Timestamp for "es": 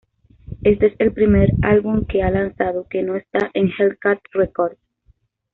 0.87-0.93